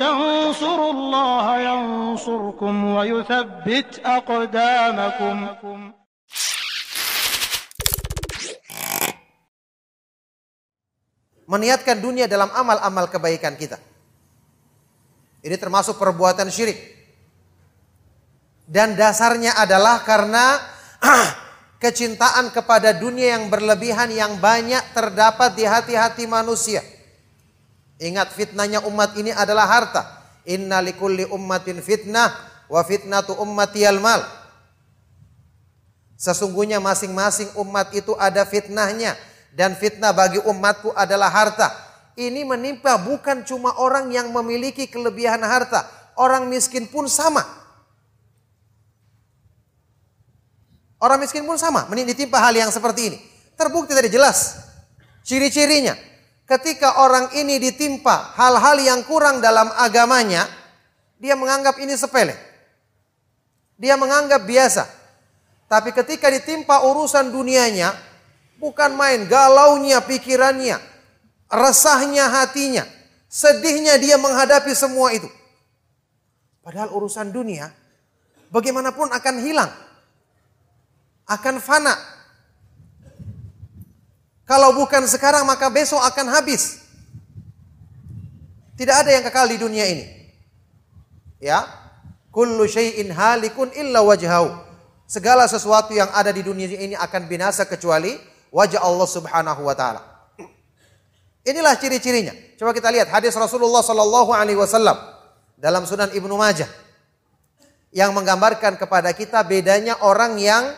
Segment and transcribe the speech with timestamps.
[0.00, 5.36] تنصروا الله ينصركم ويثبت أقدامكم
[11.46, 13.78] Meniatkan dunia dalam amal-amal kebaikan kita.
[15.46, 16.74] Ini termasuk perbuatan syirik.
[18.66, 20.58] Dan dasarnya adalah karena
[21.82, 26.82] kecintaan kepada dunia yang berlebihan yang banyak terdapat di hati-hati manusia.
[28.01, 30.01] Ingat fitnahnya umat ini adalah harta.
[30.49, 32.33] Inna likulli ummatin fitnah
[32.65, 34.25] wa fitnatu ummati mal.
[36.17, 39.13] Sesungguhnya masing-masing umat itu ada fitnahnya
[39.53, 41.69] dan fitnah bagi umatku adalah harta.
[42.17, 45.85] Ini menimpa bukan cuma orang yang memiliki kelebihan harta,
[46.17, 47.45] orang miskin pun sama.
[51.01, 53.17] Orang miskin pun sama, ditimpa hal yang seperti ini.
[53.57, 54.61] Terbukti tadi jelas
[55.25, 56.10] ciri-cirinya.
[56.51, 60.43] Ketika orang ini ditimpa hal-hal yang kurang dalam agamanya,
[61.15, 62.35] dia menganggap ini sepele.
[63.79, 64.83] Dia menganggap biasa.
[65.71, 67.95] Tapi ketika ditimpa urusan dunianya,
[68.59, 70.75] bukan main galaunya pikirannya,
[71.47, 72.83] resahnya hatinya,
[73.31, 75.31] sedihnya dia menghadapi semua itu.
[76.59, 77.71] Padahal urusan dunia
[78.51, 79.71] bagaimanapun akan hilang
[81.31, 81.95] akan fana.
[84.45, 86.81] Kalau bukan sekarang maka besok akan habis.
[88.75, 90.05] Tidak ada yang kekal di dunia ini.
[91.37, 91.65] Ya.
[92.31, 94.49] Kullu syai'in halikun illa wajhahu.
[95.05, 98.15] Segala sesuatu yang ada di dunia ini akan binasa kecuali
[98.51, 100.01] wajah Allah Subhanahu wa taala.
[101.43, 102.31] Inilah ciri-cirinya.
[102.55, 104.93] Coba kita lihat hadis Rasulullah sallallahu alaihi wasallam
[105.57, 106.69] dalam Sunan Ibnu Majah
[107.91, 110.71] yang menggambarkan kepada kita bedanya orang yang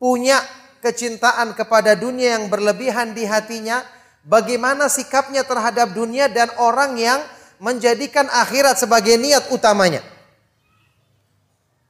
[0.00, 0.40] punya
[0.86, 3.82] kecintaan kepada dunia yang berlebihan di hatinya,
[4.22, 7.18] bagaimana sikapnya terhadap dunia dan orang yang
[7.58, 9.98] menjadikan akhirat sebagai niat utamanya.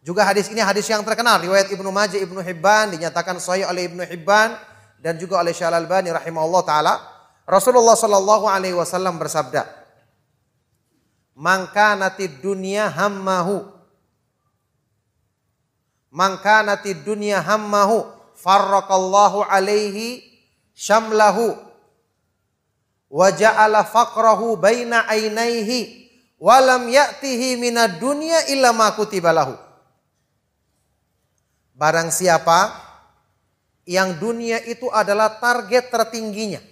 [0.00, 4.06] Juga hadis ini hadis yang terkenal riwayat Ibnu Majah Ibnu Hibban dinyatakan sahih oleh Ibnu
[4.06, 4.54] Hibban
[5.02, 6.94] dan juga oleh Syalal Albani rahimahullah taala.
[7.44, 9.66] Rasulullah sallallahu alaihi wasallam bersabda,
[11.34, 13.76] "Man kanatid dunya hammahu
[16.16, 18.08] Man kanatid dunya hammahu
[18.46, 20.22] farraqallahu alaihi
[20.70, 21.58] syamlahu
[23.10, 26.06] wa ja'ala faqrahu baina ainaihi
[26.38, 29.58] wa lam ya'tihi minad dunya illa ma kutibalahu.
[31.74, 32.70] Barang siapa
[33.82, 36.62] yang dunia itu adalah target tertingginya.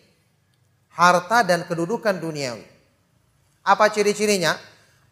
[0.94, 2.62] Harta dan kedudukan duniawi.
[3.66, 4.54] Apa ciri-cirinya?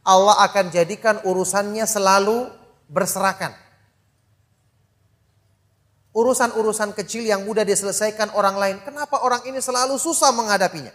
[0.07, 2.47] Allah akan jadikan urusannya selalu
[2.87, 3.51] berserakan
[6.13, 8.77] urusan-urusan kecil yang mudah diselesaikan orang lain.
[8.85, 10.93] Kenapa orang ini selalu susah menghadapinya?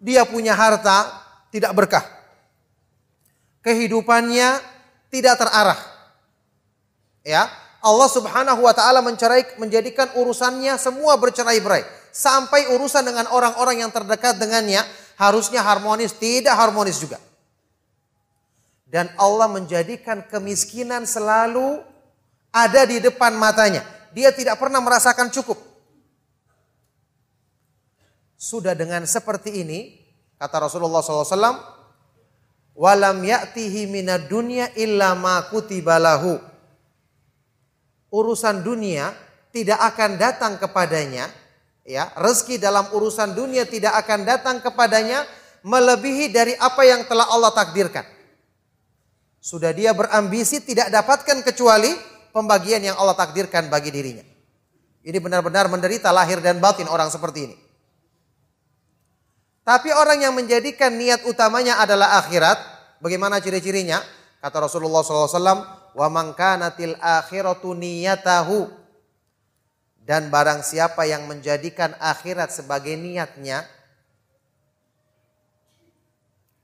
[0.00, 2.04] Dia punya harta tidak berkah.
[3.64, 4.60] Kehidupannya
[5.08, 5.80] tidak terarah.
[7.24, 7.48] Ya,
[7.80, 14.36] Allah Subhanahu wa taala mencerai menjadikan urusannya semua bercerai-berai sampai urusan dengan orang-orang yang terdekat
[14.36, 14.84] dengannya
[15.16, 17.16] harusnya harmonis, tidak harmonis juga.
[18.84, 21.80] Dan Allah menjadikan kemiskinan selalu
[22.54, 23.82] ada di depan matanya.
[24.14, 25.58] Dia tidak pernah merasakan cukup.
[28.38, 29.98] Sudah dengan seperti ini,
[30.38, 31.58] kata Rasulullah SAW,
[32.78, 36.38] walam ya'tihi minad dunya illa ma kutibalahu.
[38.14, 39.10] Urusan dunia
[39.50, 41.26] tidak akan datang kepadanya,
[41.82, 45.26] ya, rezeki dalam urusan dunia tidak akan datang kepadanya
[45.66, 48.06] melebihi dari apa yang telah Allah takdirkan.
[49.42, 54.26] Sudah dia berambisi tidak dapatkan kecuali pembagian yang Allah takdirkan bagi dirinya.
[55.06, 57.56] Ini benar-benar menderita lahir dan batin orang seperti ini.
[59.64, 62.58] Tapi orang yang menjadikan niat utamanya adalah akhirat,
[63.00, 64.02] bagaimana ciri-cirinya?
[64.42, 65.40] Kata Rasulullah SAW,
[65.96, 68.68] wa mangkanatil akhiratu niyatahu.
[70.04, 73.64] Dan barang siapa yang menjadikan akhirat sebagai niatnya,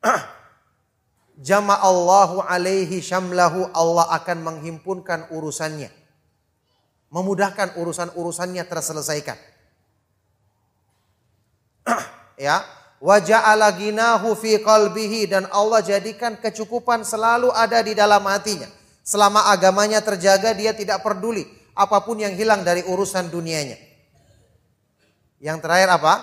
[1.40, 5.88] jama'allahu alaihi syamlahu Allah akan menghimpunkan urusannya.
[7.10, 9.34] Memudahkan urusan-urusannya terselesaikan.
[12.46, 12.62] ya,
[13.02, 18.70] wa ja'ala ginahu fi qalbihi dan Allah jadikan kecukupan selalu ada di dalam hatinya.
[19.02, 21.42] Selama agamanya terjaga dia tidak peduli
[21.74, 23.74] apa pun yang hilang dari urusan dunianya.
[25.42, 26.14] Yang terakhir apa?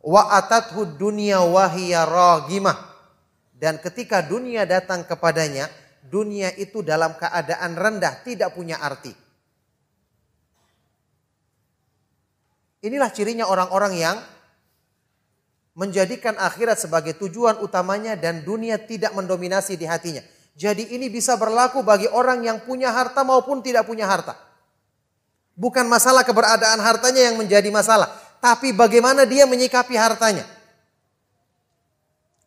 [0.00, 2.93] Wa atathu dunya wahiya ragimah
[3.64, 5.72] dan ketika dunia datang kepadanya,
[6.04, 9.08] dunia itu dalam keadaan rendah, tidak punya arti.
[12.84, 14.16] Inilah cirinya orang-orang yang
[15.72, 20.20] menjadikan akhirat sebagai tujuan utamanya dan dunia tidak mendominasi di hatinya.
[20.52, 24.36] Jadi ini bisa berlaku bagi orang yang punya harta maupun tidak punya harta.
[25.56, 28.12] Bukan masalah keberadaan hartanya yang menjadi masalah,
[28.44, 30.44] tapi bagaimana dia menyikapi hartanya.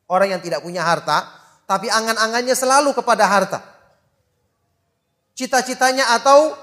[0.07, 1.27] Orang yang tidak punya harta,
[1.68, 3.59] tapi angan-angannya selalu kepada harta.
[5.36, 6.56] Cita-citanya atau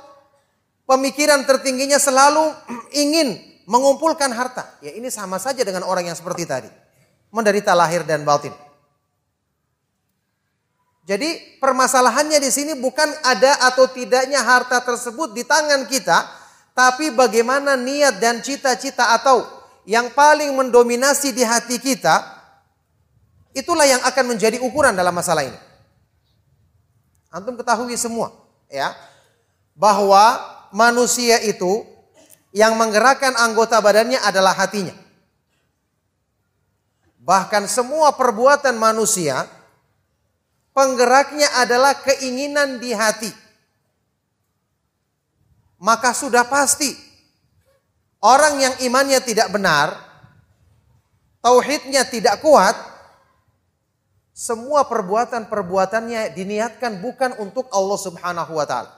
[0.88, 2.50] pemikiran tertingginya selalu
[3.04, 3.36] ingin
[3.68, 4.80] mengumpulkan harta.
[4.80, 6.72] Ya ini sama saja dengan orang yang seperti tadi.
[7.28, 8.52] Menderita lahir dan batin.
[11.04, 16.24] Jadi permasalahannya di sini bukan ada atau tidaknya harta tersebut di tangan kita,
[16.72, 19.44] tapi bagaimana niat dan cita-cita atau
[19.84, 22.33] yang paling mendominasi di hati kita,
[23.54, 25.56] itulah yang akan menjadi ukuran dalam masalah ini.
[27.30, 28.34] Antum ketahui semua,
[28.66, 28.94] ya,
[29.74, 30.38] bahwa
[30.74, 31.86] manusia itu
[32.54, 34.94] yang menggerakkan anggota badannya adalah hatinya.
[37.24, 39.48] Bahkan semua perbuatan manusia
[40.76, 43.32] penggeraknya adalah keinginan di hati.
[45.82, 46.94] Maka sudah pasti
[48.22, 49.98] orang yang imannya tidak benar,
[51.42, 52.76] tauhidnya tidak kuat,
[54.34, 58.90] semua perbuatan-perbuatannya diniatkan bukan untuk Allah Subhanahu wa taala.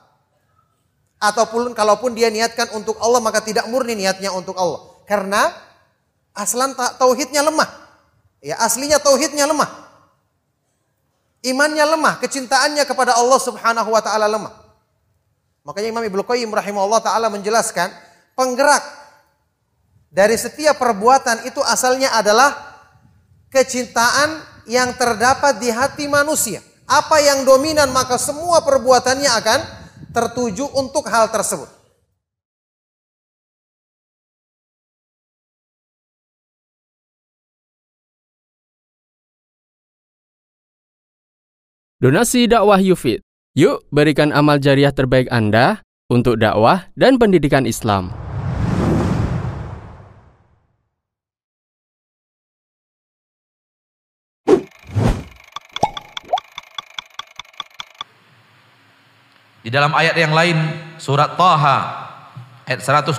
[1.20, 4.96] Ataupun kalaupun dia niatkan untuk Allah maka tidak murni niatnya untuk Allah.
[5.04, 5.52] Karena
[6.32, 7.68] aslan tauhidnya lemah.
[8.40, 9.68] Ya, aslinya tauhidnya lemah.
[11.44, 14.56] Imannya lemah, kecintaannya kepada Allah Subhanahu wa taala lemah.
[15.68, 17.92] Makanya Imam Ibnu Qayyim rahimahullah taala menjelaskan
[18.32, 18.80] penggerak
[20.08, 22.56] dari setiap perbuatan itu asalnya adalah
[23.52, 26.62] kecintaan yang terdapat di hati manusia.
[26.86, 29.60] Apa yang dominan maka semua perbuatannya akan
[30.14, 31.66] tertuju untuk hal tersebut.
[41.96, 43.24] Donasi dakwah Yufid.
[43.56, 45.80] Yuk berikan amal jariah terbaik Anda
[46.12, 48.12] untuk dakwah dan pendidikan Islam.
[59.66, 60.54] Di dalam ayat yang lain
[60.94, 62.06] surat Taha
[62.70, 63.18] ayat 124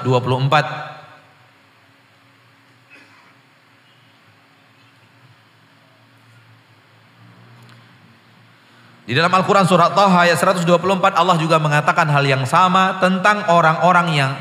[9.07, 14.07] Di dalam Al-Quran surat Taha ayat 124 Allah juga mengatakan hal yang sama tentang orang-orang
[14.15, 14.31] yang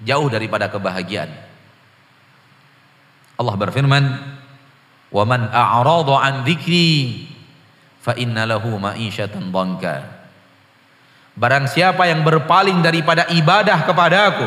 [0.00, 1.32] jauh daripada kebahagiaan.
[3.36, 4.04] Allah berfirman,
[5.12, 7.28] "Wa man a'rada an dzikri
[8.04, 10.19] fa inna lahu ma'isyatan dhanka."
[11.40, 14.44] Barang siapa yang berpaling daripada ibadah kepadaku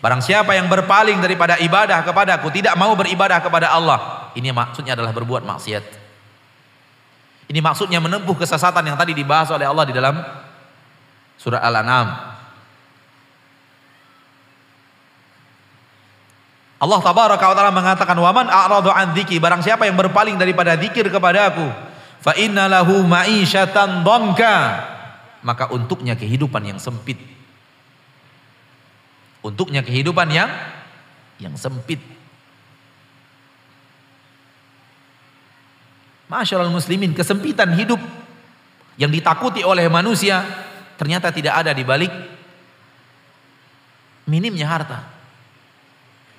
[0.00, 5.12] Barang siapa yang berpaling daripada ibadah kepadaku Tidak mau beribadah kepada Allah Ini maksudnya adalah
[5.12, 5.84] berbuat maksiat.
[7.48, 10.20] Ini maksudnya menempuh kesesatan yang tadi dibahas oleh Allah di dalam
[11.40, 12.08] Surah Al-An'am.
[16.78, 21.10] Allah tabaraka wa taala mengatakan waman a'radu an dzikri barang siapa yang berpaling daripada zikir
[21.10, 21.66] kepadaku
[22.22, 24.54] fa inna lahu ma'isyatan dhanka
[25.48, 27.16] maka untuknya kehidupan yang sempit.
[29.40, 30.52] Untuknya kehidupan yang
[31.40, 31.96] yang sempit.
[36.28, 37.96] Masyaallah muslimin, kesempitan hidup
[39.00, 40.44] yang ditakuti oleh manusia
[41.00, 42.12] ternyata tidak ada di balik
[44.28, 45.00] minimnya harta.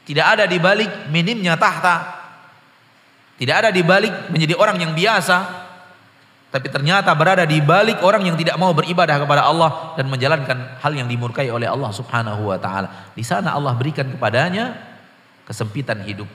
[0.06, 2.22] Tidak ada di balik minimnya tahta.
[3.42, 5.69] Tidak ada di balik menjadi orang yang biasa,
[6.50, 10.92] tapi ternyata berada di balik orang yang tidak mau beribadah kepada Allah dan menjalankan hal
[10.98, 13.14] yang dimurkai oleh Allah Subhanahu wa taala.
[13.14, 14.74] Di sana Allah berikan kepadanya
[15.46, 16.26] kesempitan hidup.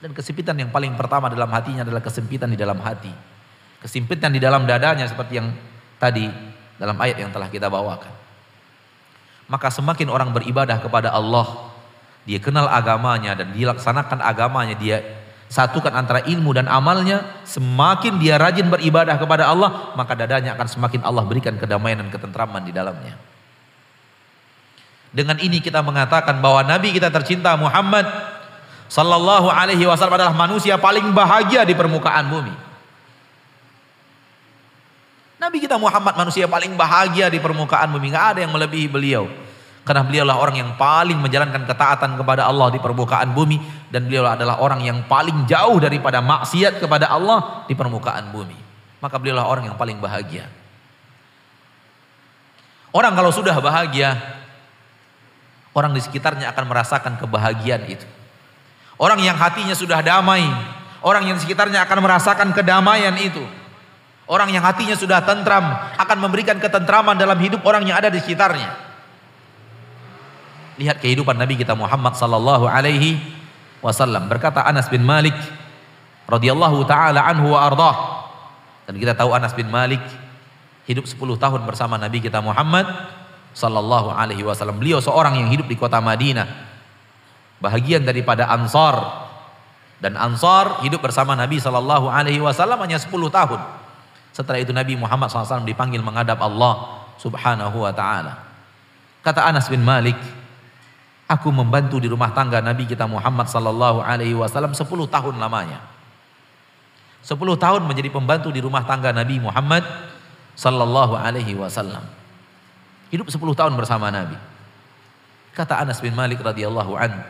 [0.00, 3.12] Dan kesempitan yang paling pertama dalam hatinya adalah kesempitan di dalam hati.
[3.84, 5.52] Kesempitan di dalam dadanya seperti yang
[6.00, 6.24] tadi
[6.80, 8.12] dalam ayat yang telah kita bawakan.
[9.52, 11.68] Maka semakin orang beribadah kepada Allah,
[12.24, 15.19] dia kenal agamanya dan dilaksanakan agamanya, dia
[15.50, 21.02] satukan antara ilmu dan amalnya, semakin dia rajin beribadah kepada Allah, maka dadanya akan semakin
[21.02, 23.18] Allah berikan kedamaian dan ketentraman di dalamnya.
[25.10, 28.06] Dengan ini kita mengatakan bahwa Nabi kita tercinta Muhammad
[28.86, 32.54] sallallahu alaihi wasallam adalah manusia paling bahagia di permukaan bumi.
[35.42, 39.26] Nabi kita Muhammad manusia paling bahagia di permukaan bumi, nggak ada yang melebihi beliau.
[39.80, 43.56] Karena beliaulah orang yang paling menjalankan ketaatan kepada Allah di permukaan bumi
[43.88, 48.56] dan beliau adalah orang yang paling jauh daripada maksiat kepada Allah di permukaan bumi.
[49.00, 50.46] Maka beliaulah orang yang paling bahagia.
[52.92, 54.18] Orang kalau sudah bahagia,
[55.72, 58.06] orang di sekitarnya akan merasakan kebahagiaan itu.
[59.00, 60.44] Orang yang hatinya sudah damai,
[61.00, 63.40] orang yang sekitarnya akan merasakan kedamaian itu.
[64.28, 65.64] Orang yang hatinya sudah tentram
[65.96, 68.89] akan memberikan ketentraman dalam hidup orang yang ada di sekitarnya.
[70.80, 73.20] Lihat kehidupan Nabi kita Muhammad sallallahu alaihi
[73.84, 74.32] wasallam.
[74.32, 75.36] Berkata Anas bin Malik
[76.24, 77.96] radhiyallahu taala anhu wa ardah.
[78.88, 80.00] Dan kita tahu Anas bin Malik
[80.88, 82.88] hidup 10 tahun bersama Nabi kita Muhammad
[83.52, 84.80] sallallahu alaihi wasallam.
[84.80, 86.48] Beliau seorang yang hidup di kota Madinah.
[87.60, 89.28] Bahagian daripada Ansar.
[90.00, 93.60] Dan Ansar hidup bersama Nabi sallallahu alaihi wasallam hanya 10 tahun.
[94.32, 98.48] Setelah itu Nabi Muhammad SAW dipanggil menghadap Allah subhanahu wa ta'ala.
[99.20, 100.16] Kata Anas bin Malik,
[101.30, 105.78] aku membantu di rumah tangga Nabi kita Muhammad sallallahu alaihi wasallam 10 tahun lamanya.
[107.22, 109.86] 10 tahun menjadi pembantu di rumah tangga Nabi Muhammad
[110.58, 112.02] sallallahu alaihi wasallam.
[113.14, 114.34] Hidup 10 tahun bersama Nabi.
[115.54, 117.22] Kata Anas bin Malik radhiyallahu an,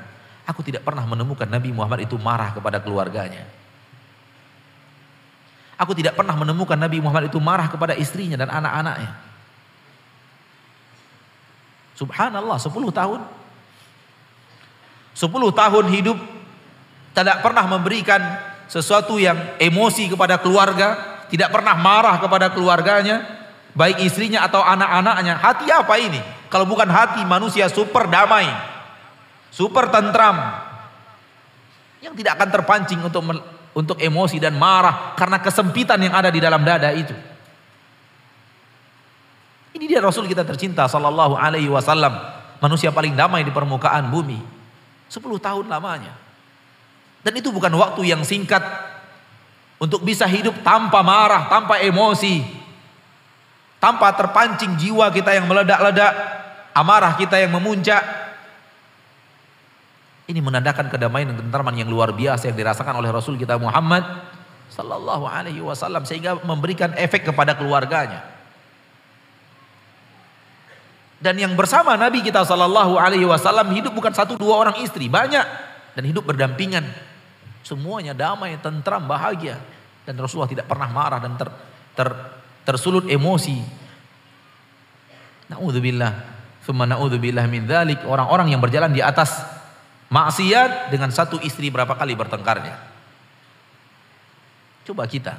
[0.48, 3.44] aku tidak pernah menemukan Nabi Muhammad itu marah kepada keluarganya.
[5.80, 9.12] Aku tidak pernah menemukan Nabi Muhammad itu marah kepada istrinya dan anak-anaknya.
[11.96, 13.39] Subhanallah, 10 tahun.
[15.20, 16.16] 10 tahun hidup
[17.12, 18.40] tidak pernah memberikan
[18.72, 23.20] sesuatu yang emosi kepada keluarga, tidak pernah marah kepada keluarganya,
[23.76, 25.36] baik istrinya atau anak-anaknya.
[25.36, 26.16] Hati apa ini?
[26.48, 28.48] Kalau bukan hati manusia super damai,
[29.52, 30.40] super tentram,
[32.00, 33.20] yang tidak akan terpancing untuk
[33.76, 37.12] untuk emosi dan marah karena kesempitan yang ada di dalam dada itu.
[39.76, 42.16] Ini dia Rasul kita tercinta sallallahu alaihi wasallam,
[42.58, 44.59] manusia paling damai di permukaan bumi.
[45.10, 46.14] 10 tahun lamanya.
[47.20, 48.62] Dan itu bukan waktu yang singkat
[49.82, 52.40] untuk bisa hidup tanpa marah, tanpa emosi,
[53.82, 56.14] tanpa terpancing jiwa kita yang meledak-ledak,
[56.72, 58.00] amarah kita yang memuncak,
[60.30, 64.06] ini menandakan kedamaian dan ketentraman yang luar biasa yang dirasakan oleh Rasul kita Muhammad
[64.70, 68.22] sallallahu alaihi wasallam sehingga memberikan efek kepada keluarganya.
[71.20, 75.44] Dan yang bersama Nabi kita sallallahu alaihi wasallam hidup bukan satu dua orang istri, banyak
[75.92, 76.88] dan hidup berdampingan.
[77.60, 79.60] Semuanya damai, tentram, bahagia
[80.08, 81.48] dan Rasulullah tidak pernah marah dan ter,
[81.92, 82.08] ter,
[82.64, 83.60] tersulut emosi.
[85.52, 86.12] Nauzubillah,
[86.64, 88.00] thumma naudzubillah min dzalik.
[88.08, 89.60] Orang-orang yang berjalan di atas
[90.10, 92.74] Maksiat dengan satu istri berapa kali bertengkarnya?
[94.82, 95.38] Coba kita.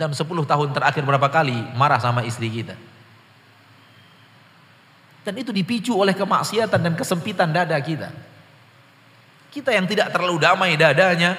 [0.00, 2.72] Dalam 10 tahun terakhir berapa kali marah sama istri kita?
[5.26, 8.10] Dan itu dipicu oleh kemaksiatan dan kesempitan dada kita.
[9.48, 11.36] Kita yang tidak terlalu damai dadanya,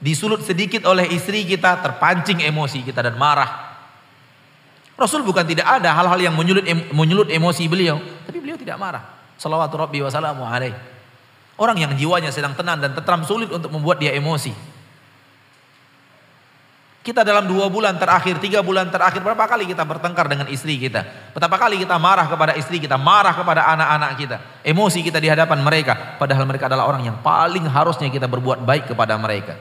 [0.00, 3.70] disulut sedikit oleh istri kita, terpancing emosi kita dan marah.
[5.00, 7.96] Rasul bukan tidak ada hal-hal yang menyulut, menyulut emosi beliau,
[8.28, 9.00] tapi beliau tidak marah.
[9.40, 10.76] Salawatu Rabbi wa salamu alaihi.
[11.56, 14.52] Orang yang jiwanya sedang tenang dan tetram sulit untuk membuat dia emosi.
[17.10, 21.34] Kita dalam dua bulan terakhir, tiga bulan terakhir, berapa kali kita bertengkar dengan istri kita?
[21.34, 24.36] Betapa kali kita marah kepada istri kita, marah kepada anak-anak kita.
[24.62, 26.14] Emosi kita di hadapan mereka.
[26.22, 29.58] Padahal mereka adalah orang yang paling harusnya kita berbuat baik kepada mereka.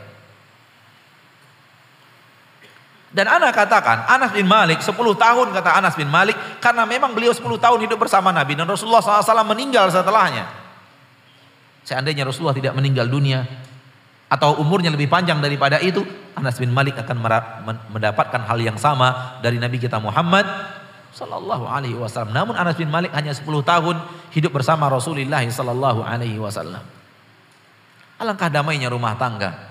[3.10, 6.38] Dan anak katakan, Anas bin Malik 10 tahun kata Anas bin Malik.
[6.62, 8.53] Karena memang beliau 10 tahun hidup bersama Nabi.
[8.53, 10.46] Dan Rasulullah SAW meninggal setelahnya.
[11.82, 13.41] Seandainya Rasulullah tidak meninggal dunia
[14.29, 16.06] atau umurnya lebih panjang daripada itu,
[16.38, 17.18] Anas bin Malik akan
[17.94, 20.46] mendapatkan hal yang sama dari Nabi kita Muhammad
[21.14, 22.32] sallallahu alaihi wasallam.
[22.32, 23.96] Namun Anas bin Malik hanya 10 tahun
[24.34, 26.82] hidup bersama Rasulullah sallallahu alaihi wasallam.
[28.20, 29.70] Alangkah damainya rumah tangga.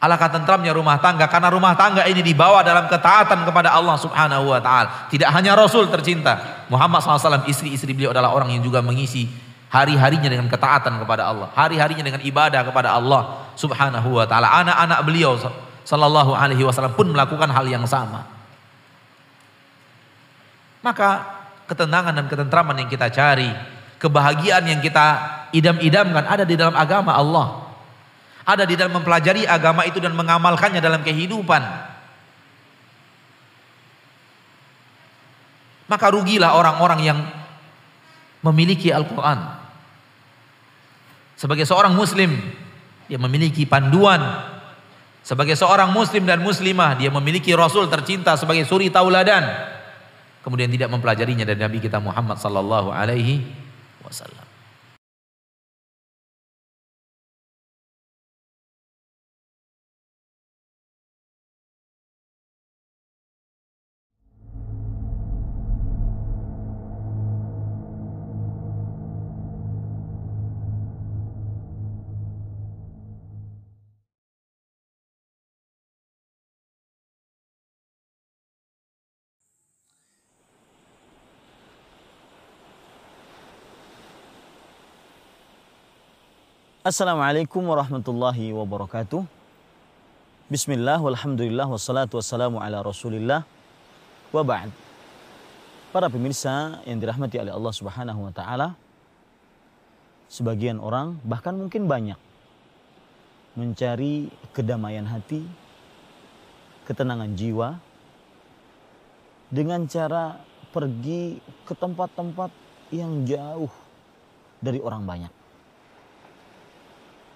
[0.00, 4.60] Alangkah tentramnya rumah tangga karena rumah tangga ini dibawa dalam ketaatan kepada Allah Subhanahu wa
[4.60, 5.12] taala.
[5.12, 9.28] Tidak hanya Rasul tercinta, Muhammad SAW istri-istri beliau adalah orang yang juga mengisi
[9.68, 14.48] hari-harinya dengan ketaatan kepada Allah, hari-harinya dengan ibadah kepada Allah Subhanahu wa taala.
[14.64, 15.36] Anak-anak beliau
[15.84, 18.26] sallallahu alaihi wasallam pun melakukan hal yang sama.
[20.80, 21.24] Maka
[21.68, 23.50] ketenangan dan ketentraman yang kita cari,
[24.00, 25.06] kebahagiaan yang kita
[25.52, 27.68] idam-idamkan ada di dalam agama Allah.
[28.40, 31.62] Ada di dalam mempelajari agama itu dan mengamalkannya dalam kehidupan.
[35.86, 37.18] Maka rugilah orang-orang yang
[38.40, 39.60] memiliki Al-Quran
[41.40, 42.36] sebagai seorang muslim,
[43.08, 44.20] dia memiliki panduan.
[45.20, 49.44] Sebagai seorang muslim dan muslimah, dia memiliki rasul tercinta sebagai suri tauladan.
[50.40, 53.44] Kemudian tidak mempelajarinya dari Nabi kita Muhammad sallallahu alaihi
[54.02, 54.49] wasallam.
[86.80, 89.28] Assalamualaikum warahmatullahi wabarakatuh.
[90.48, 93.44] Bismillah, walhamdulillah, wassalatu wassalamu ala rasulillah,
[94.32, 94.72] wa ba'd.
[95.92, 98.80] Para pemirsa yang dirahmati oleh Allah subhanahu wa ta'ala,
[100.32, 102.16] sebagian orang, bahkan mungkin banyak,
[103.60, 105.44] mencari kedamaian hati,
[106.88, 107.76] ketenangan jiwa,
[109.52, 110.40] dengan cara
[110.72, 112.48] pergi ke tempat-tempat
[112.88, 113.68] yang jauh
[114.64, 115.39] dari orang banyak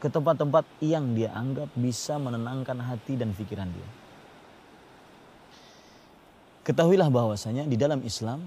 [0.04, 3.88] ke tempat-tempat yang dia anggap bisa menenangkan hati dan pikiran dia.
[6.68, 8.44] Ketahuilah bahwasanya di dalam Islam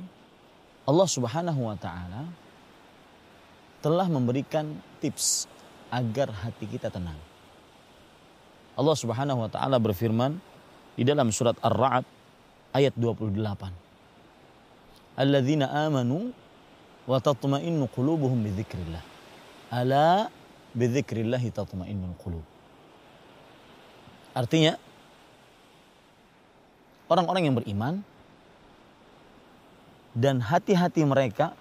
[0.85, 2.29] Allah Subhanahu wa taala
[3.81, 4.69] telah memberikan
[5.01, 5.49] tips
[5.89, 7.17] agar hati kita tenang.
[8.77, 10.37] Allah Subhanahu wa taala berfirman
[10.93, 12.05] di dalam surat Ar-Ra'd
[12.77, 13.33] ayat 28.
[15.17, 16.29] Alladzina amanu
[17.09, 19.01] wa tatma'innu qulubuhum bi dzikrillah.
[19.73, 20.29] Ala
[20.77, 22.45] bidzikrillahi tatma'innul qulub.
[24.37, 24.77] Artinya
[27.09, 28.05] orang-orang yang beriman
[30.13, 31.57] dan hati-hati mereka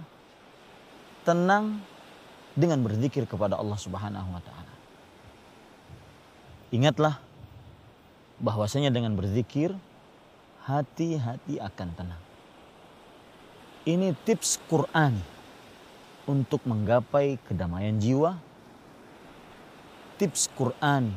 [1.25, 1.81] tenang
[2.53, 4.75] dengan berzikir kepada Allah Subhanahu wa taala.
[6.73, 7.17] Ingatlah
[8.37, 9.73] bahwasanya dengan berzikir
[10.69, 12.23] hati-hati akan tenang.
[13.87, 15.17] Ini tips Quran
[16.27, 18.35] untuk menggapai kedamaian jiwa
[20.17, 21.13] tips Quran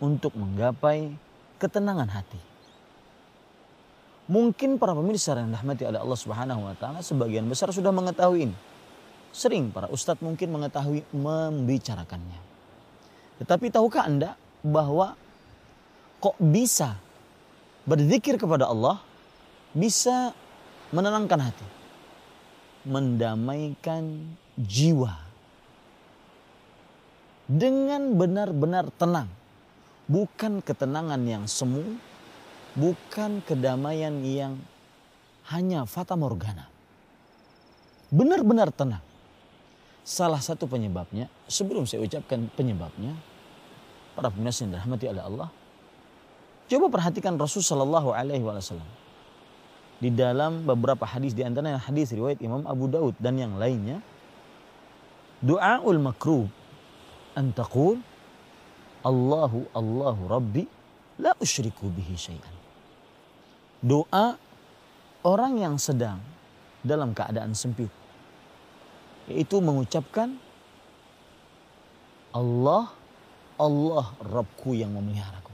[0.00, 1.12] untuk menggapai
[1.60, 2.40] ketenangan hati.
[4.30, 8.56] Mungkin para pemirsa yang dirahmati oleh Allah Subhanahu wa taala sebagian besar sudah mengetahui ini.
[9.30, 12.40] Sering para ustadz mungkin mengetahui membicarakannya.
[13.42, 15.14] Tetapi tahukah Anda bahwa
[16.20, 16.98] kok bisa
[17.88, 19.02] berzikir kepada Allah
[19.74, 20.34] bisa
[20.90, 21.68] menenangkan hati,
[22.86, 25.29] mendamaikan jiwa
[27.50, 29.26] dengan benar-benar tenang.
[30.06, 31.82] Bukan ketenangan yang semu,
[32.78, 34.54] bukan kedamaian yang
[35.50, 36.70] hanya fata morgana.
[38.14, 39.02] Benar-benar tenang.
[40.06, 43.14] Salah satu penyebabnya, sebelum saya ucapkan penyebabnya,
[44.14, 45.48] para pemirsa yang dirahmati oleh Allah,
[46.66, 48.86] coba perhatikan Rasul Shallallahu Alaihi Wasallam
[50.02, 54.02] di dalam beberapa hadis di antaranya hadis riwayat Imam Abu Daud dan yang lainnya,
[55.44, 56.50] doaul makruh
[57.40, 57.96] an taqul
[59.00, 60.64] Allahu Allahu Rabbi
[61.24, 62.56] la usyriku bihi syai'an.
[63.80, 64.36] Doa
[65.24, 66.20] orang yang sedang
[66.84, 67.88] dalam keadaan sempit
[69.24, 70.36] yaitu mengucapkan
[72.36, 72.92] Allah
[73.56, 75.52] Allah Rabbku yang memeliharaku.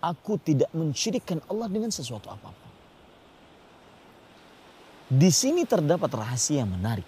[0.00, 2.70] Aku tidak mensyirikkan Allah dengan sesuatu apa pun.
[5.12, 7.04] Di sini terdapat rahasia yang menarik.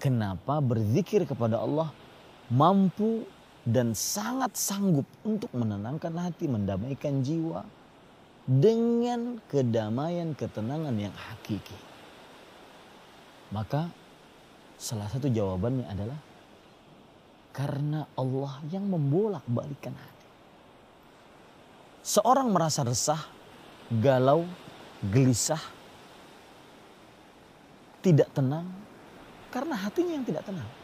[0.00, 1.92] Kenapa berzikir kepada Allah
[2.50, 3.24] mampu
[3.62, 7.62] dan sangat sanggup untuk menenangkan hati, mendamaikan jiwa
[8.50, 11.78] dengan kedamaian ketenangan yang hakiki.
[13.54, 13.86] Maka
[14.74, 16.18] salah satu jawabannya adalah
[17.54, 20.28] karena Allah yang membolak-balikan hati.
[22.00, 23.22] Seorang merasa resah,
[23.92, 24.48] galau,
[25.04, 25.60] gelisah,
[28.00, 28.66] tidak tenang
[29.52, 30.79] karena hatinya yang tidak tenang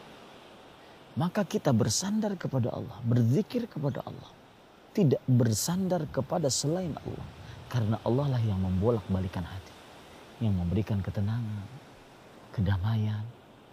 [1.17, 4.31] maka kita bersandar kepada Allah, berzikir kepada Allah.
[4.93, 7.29] Tidak bersandar kepada selain Allah.
[7.73, 9.75] Karena Allah lah yang membolak-balikan hati.
[10.45, 11.65] Yang memberikan ketenangan,
[12.53, 13.25] kedamaian,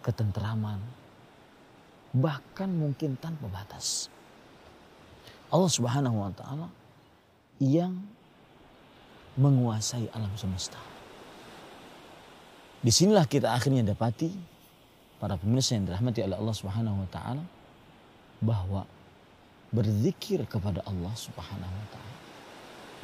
[0.04, 0.80] ketenteraman.
[2.16, 4.08] Bahkan mungkin tanpa batas.
[5.52, 6.68] Allah subhanahu wa ta'ala
[7.60, 7.96] yang
[9.36, 10.80] menguasai alam semesta.
[12.84, 14.53] Di sinilah kita akhirnya dapati
[15.24, 17.48] para pemirsa yang dirahmati oleh Allah Subhanahu wa taala
[18.44, 18.84] bahwa
[19.72, 22.16] berzikir kepada Allah Subhanahu wa taala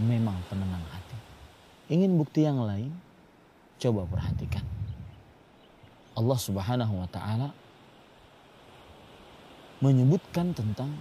[0.03, 1.15] memang penenang hati.
[1.87, 2.91] Ingin bukti yang lain?
[3.79, 4.67] Coba perhatikan.
[6.19, 7.55] Allah Subhanahu wa taala
[9.79, 10.91] menyebutkan tentang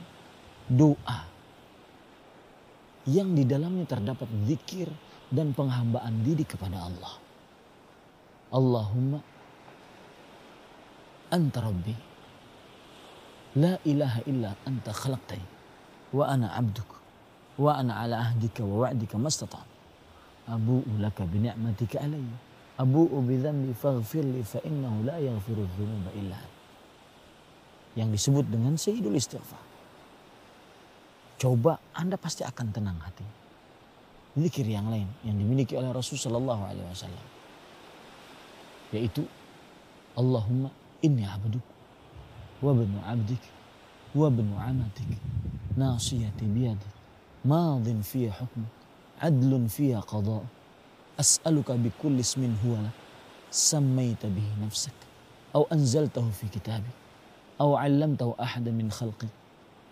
[0.71, 1.27] doa
[3.11, 4.87] yang di dalamnya terdapat zikir
[5.35, 7.19] dan penghambaan diri kepada Allah.
[8.55, 9.19] Allahumma
[11.31, 11.95] anta rabbi.
[13.59, 15.47] La ilaha illa anta khalaqtani
[16.13, 16.91] wa ana abduk.
[17.59, 19.79] Wa ana ala ahdika wa wa'dika mastata'
[20.49, 22.37] abu'u laka bi ni'matika alayya.
[22.81, 26.39] Abu'u bi dhanbi faghfir li fa innahu la yaghfiru dhunuba illa
[27.99, 29.59] yang disebut dengan sayyidul istighfar.
[31.39, 33.27] Coba anda pasti akan tenang hati.
[34.39, 37.27] Zikir yang lain yang dimiliki oleh Rasul sallallahu alaihi wasallam.
[38.95, 39.27] Yaitu
[40.15, 40.71] Allahumma
[41.05, 41.67] abduk
[42.63, 43.45] wa banu abdik
[44.17, 45.21] وابن عمتك.
[45.77, 46.93] ناصيتي بيدك
[47.45, 48.73] ماض في حكمك
[49.21, 50.45] عدل فيها قضاء
[51.21, 52.97] أسألك بكل اسم هو لك
[53.51, 54.99] سميت به نفسك
[55.55, 56.97] أو أنزلته في كتابك
[57.61, 59.29] أو علمته أحدا من خلقك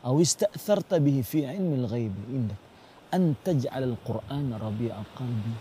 [0.05, 2.61] أو استأثرت به في علم الغيب عندك.
[3.14, 5.55] أن تجعل القرآن ربيع قلبي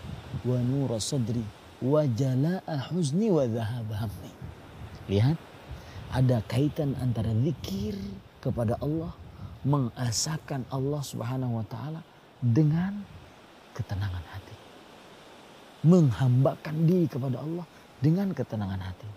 [0.46, 1.44] ونور صدري
[1.82, 4.35] وجلاء حزني وذهاب همي.
[5.06, 5.38] Lihat,
[6.10, 7.94] ada kaitan antara zikir
[8.42, 9.14] kepada Allah,
[9.66, 12.00] mengasakan Allah Subhanahu wa taala
[12.42, 13.02] dengan
[13.74, 14.56] ketenangan hati.
[15.86, 17.66] Menghambakan diri kepada Allah
[18.02, 19.10] dengan ketenangan hati.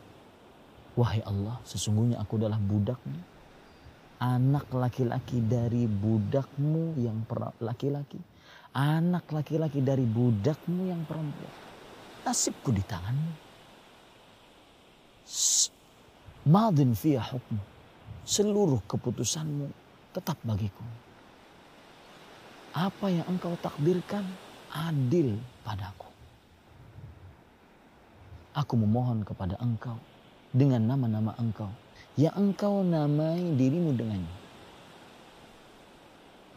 [0.94, 3.40] Wahai Allah, sesungguhnya aku adalah budakmu.
[4.20, 7.24] Anak laki-laki dari budakmu yang
[7.64, 8.20] laki-laki.
[8.76, 11.54] Anak laki-laki dari budakmu yang perempuan.
[12.28, 13.34] Nasibku di tanganmu.
[16.48, 17.60] Madin fiyah hukmu.
[18.24, 19.68] Seluruh keputusanmu
[20.16, 20.86] tetap bagiku.
[22.72, 24.24] Apa yang engkau takdirkan
[24.72, 26.08] adil padaku.
[28.56, 29.98] Aku memohon kepada engkau
[30.56, 31.70] dengan nama-nama engkau
[32.16, 34.38] yang engkau namai dirimu dengannya.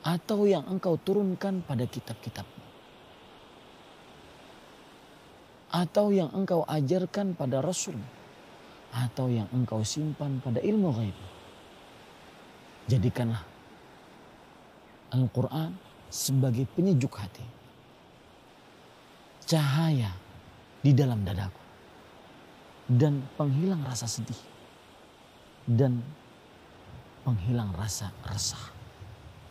[0.02, 2.62] Atau yang engkau turunkan pada kitab-kitabmu.
[5.72, 7.96] Atau yang engkau ajarkan pada Rasul
[8.92, 11.16] atau yang engkau simpan pada ilmu gaib.
[12.92, 13.40] Jadikanlah
[15.16, 15.72] Al-Quran
[16.12, 17.44] sebagai penyejuk hati.
[19.48, 20.12] Cahaya
[20.84, 21.60] di dalam dadaku.
[22.92, 24.36] Dan penghilang rasa sedih.
[25.64, 26.04] Dan
[27.24, 28.72] penghilang rasa resah.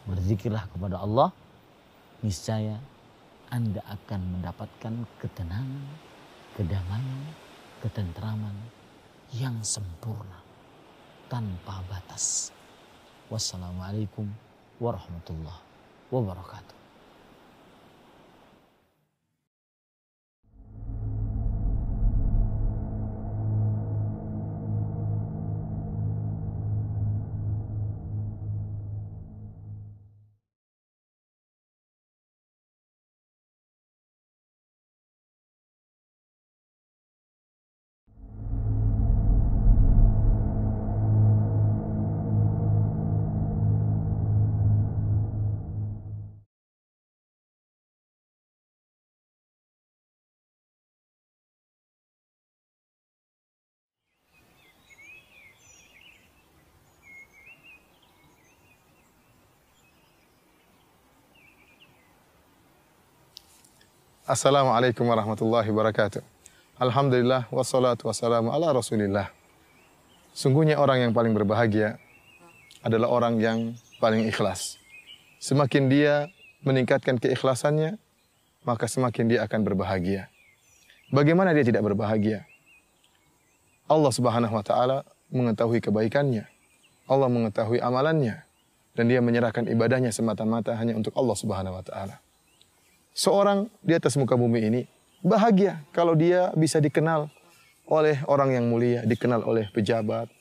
[0.06, 1.34] Berzikirlah kepada Allah.
[2.22, 2.78] Niscaya
[3.50, 5.86] Anda akan mendapatkan ketenangan,
[6.54, 7.22] kedamaian,
[7.82, 8.54] ketentraman,
[9.32, 10.44] yang sempurna
[11.32, 12.52] tanpa batas.
[13.32, 14.28] Wassalamualaikum
[14.76, 15.64] warahmatullahi
[16.12, 16.81] wabarakatuh.
[64.32, 66.24] Assalamualaikum warahmatullahi wabarakatuh.
[66.80, 69.28] Alhamdulillah wassalatu wassalamu ala rasulillah.
[70.32, 72.00] Sungguhnya orang yang paling berbahagia
[72.80, 74.80] adalah orang yang paling ikhlas.
[75.44, 76.32] Semakin dia
[76.64, 78.00] meningkatkan keikhlasannya,
[78.64, 80.32] maka semakin dia akan berbahagia.
[81.12, 82.48] Bagaimana dia tidak berbahagia?
[83.92, 86.48] Allah Subhanahu wa taala mengetahui kebaikannya.
[87.04, 88.48] Allah mengetahui amalannya
[88.96, 92.24] dan dia menyerahkan ibadahnya semata-mata hanya untuk Allah Subhanahu wa taala
[93.12, 94.82] seorang di atas muka bumi ini
[95.22, 97.30] bahagia kalau dia bisa dikenal
[97.92, 100.32] oleh orang yang mulia, dikenal oleh pejabat,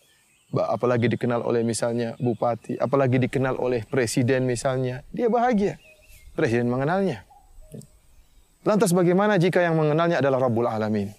[0.55, 5.83] apalagi dikenal oleh misalnya bupati, apalagi dikenal oleh presiden misalnya, dia bahagia.
[6.39, 7.27] Presiden mengenalnya.
[8.63, 11.11] Lantas bagaimana jika yang mengenalnya adalah Rabbul Alamin,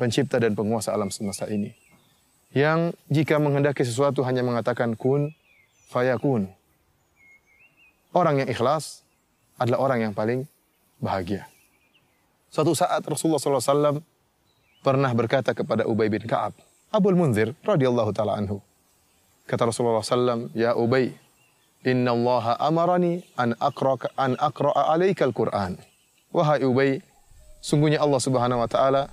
[0.00, 1.76] pencipta dan penguasa alam semesta ini?
[2.54, 5.34] Yang jika menghendaki sesuatu hanya mengatakan kun,
[5.92, 6.48] fayakun.
[8.14, 9.02] Orang yang ikhlas
[9.58, 10.46] adalah orang yang paling
[11.04, 11.44] bahagia.
[12.48, 14.00] Suatu saat Rasulullah SAW
[14.80, 16.56] pernah berkata kepada Ubay bin Ka'ab,
[16.88, 18.64] Abul Munzir radhiyallahu taala anhu.
[19.44, 21.12] Kata Rasulullah SAW, Ya Ubay,
[21.84, 25.76] Inna Allah amarani an aqra'a an aqra'a alaikal Qur'an.
[26.32, 27.04] Wahai Ubay,
[27.60, 29.12] sungguhnya Allah Subhanahu wa taala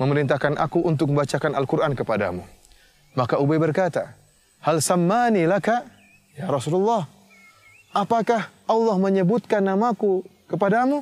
[0.00, 2.40] memerintahkan aku untuk membacakan Al-Qur'an kepadamu.
[3.16, 4.16] Maka Ubay berkata,
[4.64, 5.84] Hal sammani laka
[6.36, 7.08] ya Rasulullah.
[7.96, 10.20] Apakah Allah menyebutkan namaku
[10.52, 11.00] kepadamu?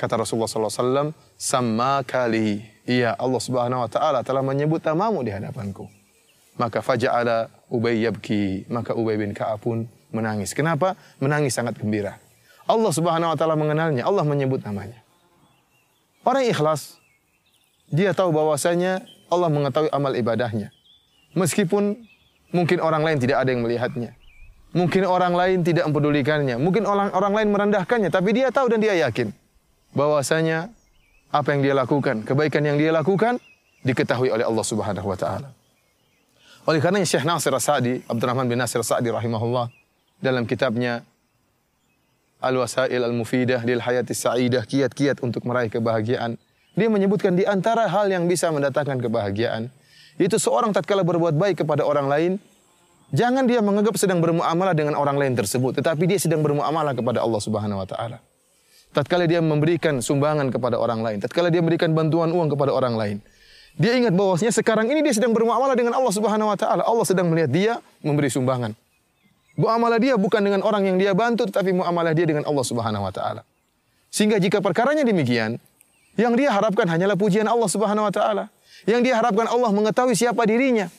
[0.00, 2.64] Kata Rasulullah SAW, sama kali.
[2.88, 5.92] Iya, Allah Subhanahu Wa Taala telah menyebut namamu di hadapanku.
[6.56, 8.64] Maka faja'ala Ubay yabki.
[8.72, 10.56] Maka Ubay bin Ka'ab pun menangis.
[10.56, 10.96] Kenapa?
[11.20, 12.16] Menangis sangat gembira.
[12.64, 14.08] Allah Subhanahu Wa Taala mengenalnya.
[14.08, 15.04] Allah menyebut namanya.
[16.24, 16.96] Orang ikhlas,
[17.92, 20.72] dia tahu bahwasanya Allah mengetahui amal ibadahnya.
[21.36, 22.08] Meskipun
[22.56, 24.16] mungkin orang lain tidak ada yang melihatnya.
[24.72, 26.56] Mungkin orang lain tidak mempedulikannya.
[26.56, 29.28] Mungkin orang orang lain merendahkannya, tapi dia tahu dan dia yakin
[29.94, 30.70] bahwasanya
[31.30, 33.38] apa yang dia lakukan, kebaikan yang dia lakukan
[33.86, 35.48] diketahui oleh Allah Subhanahu wa taala.
[36.68, 39.72] Oleh karenanya Syekh Nasir As-Sa'di, Abdurrahman bin Nasir As-Sa'di rahimahullah
[40.20, 41.00] dalam kitabnya
[42.40, 46.36] Al-Wasail Al-Mufidah lil Hayati Sa'idah, kiat-kiat untuk meraih kebahagiaan.
[46.76, 49.68] Dia menyebutkan di antara hal yang bisa mendatangkan kebahagiaan,
[50.20, 52.32] itu seorang tatkala berbuat baik kepada orang lain,
[53.12, 57.40] jangan dia menganggap sedang bermuamalah dengan orang lain tersebut, tetapi dia sedang bermuamalah kepada Allah
[57.40, 58.20] Subhanahu wa taala.
[58.90, 63.16] Tatkala dia memberikan sumbangan kepada orang lain, tatkala dia memberikan bantuan uang kepada orang lain,
[63.78, 66.82] dia ingat bahwasanya sekarang ini dia sedang bermuamalah dengan Allah Subhanahu wa taala.
[66.82, 67.72] Allah sedang melihat dia
[68.02, 68.74] memberi sumbangan.
[69.54, 73.12] Muamalah dia bukan dengan orang yang dia bantu, tetapi muamalah dia dengan Allah Subhanahu wa
[73.12, 73.46] taala.
[74.10, 75.62] Sehingga jika perkaranya demikian,
[76.18, 78.50] yang dia harapkan hanyalah pujian Allah Subhanahu wa taala.
[78.88, 80.90] Yang dia harapkan Allah mengetahui siapa dirinya.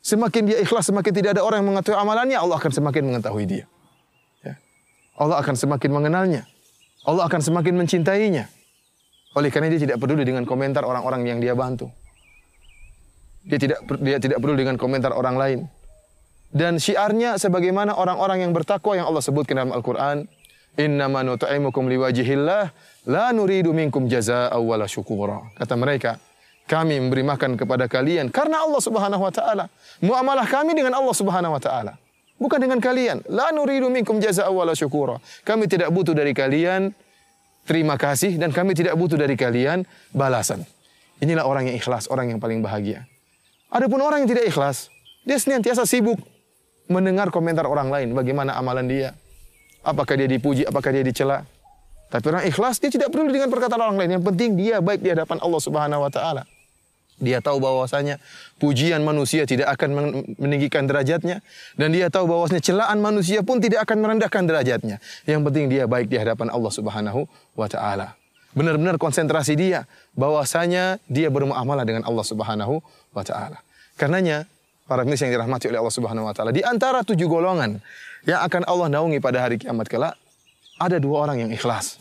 [0.00, 3.64] Semakin dia ikhlas, semakin tidak ada orang yang mengetahui amalannya, Allah akan semakin mengetahui dia.
[4.40, 4.56] Ya.
[5.20, 6.48] Allah akan semakin mengenalnya.
[7.08, 8.48] Allah akan semakin mencintainya.
[9.38, 11.88] Oleh karena dia tidak peduli dengan komentar orang-orang yang dia bantu.
[13.46, 15.60] Dia tidak dia tidak peduli dengan komentar orang lain
[16.50, 20.26] dan syiarnya sebagaimana orang-orang yang bertakwa yang Allah sebutkan dalam Al-Qur'an,
[20.74, 22.74] "Innama nut'imukum liwajhillah
[23.06, 26.18] la nuridu minkum jazaa'a wala syukura." Kata mereka,
[26.66, 29.70] kami memberi makan kepada kalian karena Allah Subhanahu wa taala.
[30.02, 31.94] Muamalah kami dengan Allah Subhanahu wa taala.
[32.40, 33.20] Bukan dengan kalian.
[33.28, 35.20] La nuridu minkum jazaa'a wala syukura.
[35.44, 36.96] Kami tidak butuh dari kalian
[37.68, 39.84] terima kasih dan kami tidak butuh dari kalian
[40.16, 40.64] balasan.
[41.20, 43.04] Inilah orang yang ikhlas, orang yang paling bahagia.
[43.68, 44.88] Adapun orang yang tidak ikhlas,
[45.22, 46.16] dia senantiasa sibuk
[46.88, 49.08] mendengar komentar orang lain, bagaimana amalan dia.
[49.84, 51.44] Apakah dia dipuji, apakah dia dicela.
[52.10, 54.18] Tapi orang ikhlas, dia tidak peduli dengan perkataan orang lain.
[54.18, 56.42] Yang penting dia baik di hadapan Allah Subhanahu wa taala.
[57.20, 58.16] Dia tahu bahwasanya
[58.56, 61.44] pujian manusia tidak akan meninggikan derajatnya
[61.76, 64.96] dan dia tahu bahwasanya celaan manusia pun tidak akan merendahkan derajatnya.
[65.28, 68.16] Yang penting dia baik di hadapan Allah Subhanahu wa taala.
[68.56, 69.84] Benar-benar konsentrasi dia
[70.16, 72.80] bahwasanya dia bermuamalah dengan Allah Subhanahu
[73.12, 73.60] wa taala.
[74.00, 74.48] Karenanya
[74.88, 76.50] para pemirsa yang dirahmati oleh Allah Subhanahu wa taala.
[76.50, 77.78] Di antara tujuh golongan
[78.24, 80.16] yang akan Allah naungi pada hari kiamat kelak,
[80.80, 82.00] ada dua orang yang ikhlas.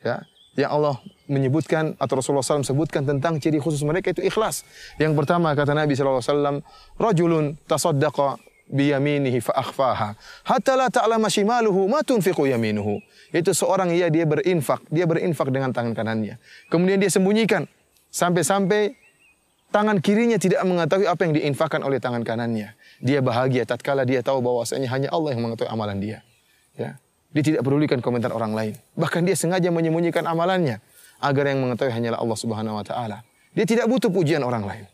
[0.00, 0.24] Ya,
[0.56, 4.64] yang Allah menyebutkan atau Rasulullah SAW sebutkan tentang ciri khusus mereka itu ikhlas.
[5.00, 6.60] Yang pertama kata Nabi SAW,
[7.00, 8.36] rajulun tasaddaqa
[8.68, 10.16] biyaminihi fa akhfaha
[10.48, 13.00] hatta la ta'lama shimaluhu ma tunfiqu yaminuhu.
[13.34, 16.38] Itu seorang ya dia berinfak, dia berinfak dengan tangan kanannya.
[16.70, 17.66] Kemudian dia sembunyikan
[18.14, 18.94] sampai-sampai
[19.74, 22.78] tangan kirinya tidak mengetahui apa yang diinfakkan oleh tangan kanannya.
[23.02, 26.18] Dia bahagia tatkala dia tahu bahwasanya hanya Allah yang mengetahui amalan dia.
[26.78, 26.96] Ya.
[27.34, 28.74] Dia tidak pedulikan komentar orang lain.
[28.94, 30.78] Bahkan dia sengaja menyembunyikan amalannya
[31.20, 33.22] agar yang mengetahui hanyalah Allah Subhanahu wa taala.
[33.54, 34.84] Dia tidak butuh pujian orang lain.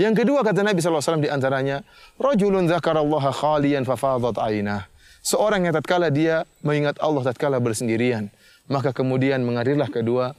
[0.00, 1.84] Yang kedua kata Nabi SAW di antaranya,
[2.16, 4.88] Rajulun zakarallaha khalian fafadat ainah.
[5.22, 8.32] Seorang yang tatkala dia mengingat Allah tatkala bersendirian,
[8.66, 10.34] maka kemudian mengalirlah kedua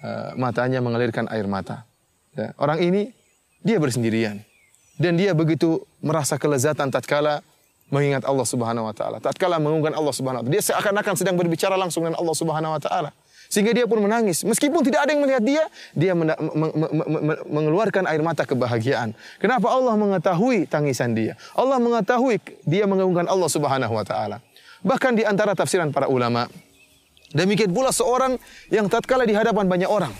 [0.00, 1.84] uh, matanya mengalirkan air mata.
[2.32, 3.12] Ya, orang ini
[3.60, 4.40] dia bersendirian
[4.96, 7.42] dan dia begitu merasa kelezatan tatkala
[7.92, 9.18] mengingat Allah Subhanahu wa taala.
[9.20, 12.80] Tatkala mengungkan Allah Subhanahu wa taala, dia seakan-akan sedang berbicara langsung dengan Allah Subhanahu wa
[12.80, 13.10] taala.
[13.54, 14.42] Sehingga dia pun menangis.
[14.42, 15.62] Meskipun tidak ada yang melihat dia,
[15.94, 16.10] dia
[17.46, 19.14] mengeluarkan air mata kebahagiaan.
[19.38, 21.38] Kenapa Allah mengetahui tangisan dia?
[21.54, 24.42] Allah mengetahui dia mengagungkan Allah Subhanahu wa taala.
[24.82, 26.50] Bahkan di antara tafsiran para ulama,
[27.30, 28.42] demikian pula seorang
[28.74, 30.10] yang tatkala di hadapan banyak orang.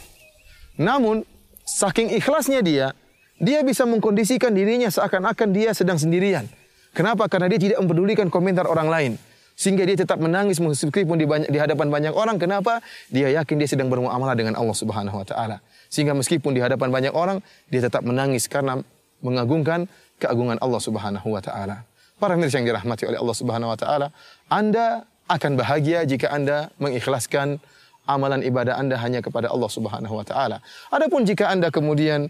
[0.78, 1.26] Namun
[1.66, 2.94] saking ikhlasnya dia,
[3.42, 6.46] dia bisa mengkondisikan dirinya seakan-akan dia sedang sendirian.
[6.94, 7.26] Kenapa?
[7.26, 9.12] Karena dia tidak mempedulikan komentar orang lain.
[9.54, 12.42] Sehingga dia tetap menangis meskipun di, banyak, di hadapan banyak orang.
[12.42, 12.82] Kenapa?
[13.10, 15.62] Dia yakin dia sedang bermuamalah dengan Allah Subhanahu wa taala.
[15.86, 17.38] Sehingga meskipun di hadapan banyak orang,
[17.70, 18.82] dia tetap menangis karena
[19.22, 19.86] mengagungkan
[20.18, 21.86] keagungan Allah Subhanahu wa taala.
[22.18, 24.06] Para mirsa yang dirahmati oleh Allah Subhanahu wa taala,
[24.50, 27.62] Anda akan bahagia jika Anda mengikhlaskan
[28.04, 30.60] amalan ibadah Anda hanya kepada Allah Subhanahu wa taala.
[30.92, 32.28] Adapun jika Anda kemudian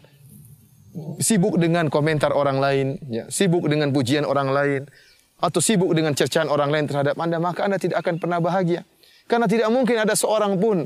[1.18, 4.80] sibuk dengan komentar orang lain, ya, sibuk dengan pujian orang lain,
[5.40, 8.86] atau sibuk dengan cercaan orang lain terhadap Anda, maka Anda tidak akan pernah bahagia.
[9.24, 10.84] Karena tidak mungkin ada seorang pun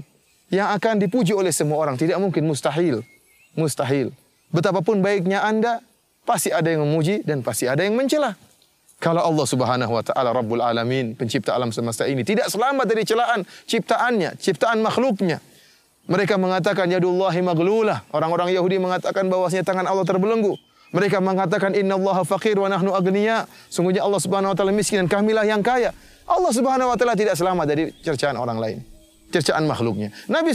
[0.48, 1.98] yang akan dipuji oleh semua orang.
[1.98, 3.02] Tidak mungkin, mustahil.
[3.58, 4.14] Mustahil.
[4.48, 5.82] Betapapun baiknya Anda,
[6.24, 8.36] pasti ada yang memuji dan pasti ada yang mencela.
[8.98, 13.46] Kalau Allah Subhanahu wa taala Rabbul Alamin, pencipta alam semesta ini tidak selamat dari celaan
[13.70, 15.38] ciptaannya, ciptaan makhluknya.
[16.10, 18.02] Mereka mengatakan yadullahi maglulah.
[18.10, 20.56] Orang-orang Yahudi mengatakan bahwasanya tangan Allah terbelenggu.
[20.92, 23.44] Mereka mengatakan innallaha faqir wa nahnu agniya.
[23.68, 25.92] Sungguhnya Allah Subhanahu wa taala miskin dan kamilah yang kaya.
[26.24, 28.78] Allah Subhanahu wa taala tidak selamat dari cercaan orang lain,
[29.28, 30.12] cercaan makhluknya.
[30.28, 30.52] Nabi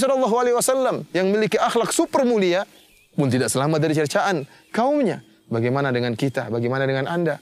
[0.54, 2.65] wasallam yang memiliki akhlak super mulia
[3.13, 5.22] pun tidak selamat dari cercaan kaumnya.
[5.54, 6.50] Bagaimana dengan kita?
[6.50, 7.38] Bagaimana dengan Anda?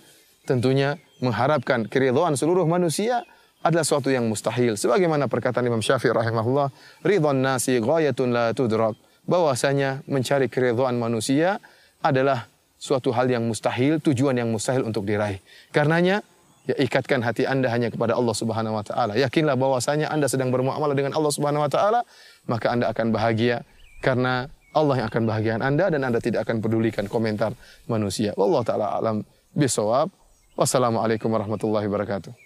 [0.45, 3.23] tentunya mengharapkan keridhaan seluruh manusia
[3.61, 4.73] adalah suatu yang mustahil.
[4.73, 6.73] Sebagaimana perkataan Imam Syafi'i rahimahullah,
[7.05, 8.97] ridwan nasi ghayatun la tudrak.
[9.29, 11.61] Bahwasanya mencari keridhaan manusia
[12.01, 12.49] adalah
[12.81, 15.37] suatu hal yang mustahil, tujuan yang mustahil untuk diraih.
[15.69, 16.25] Karenanya
[16.65, 19.13] ya ikatkan hati Anda hanya kepada Allah Subhanahu wa taala.
[19.13, 22.01] Yakinlah bahwasanya Anda sedang bermuamalah dengan Allah Subhanahu wa taala,
[22.49, 23.61] maka Anda akan bahagia
[24.01, 27.53] karena Allah yang akan bahagian Anda dan Anda tidak akan pedulikan komentar
[27.85, 28.33] manusia.
[28.33, 29.21] Wallahu taala alam
[29.53, 30.09] bisawab.
[30.57, 32.40] Wassalamualaikum warahmatullahi wabarakatuh.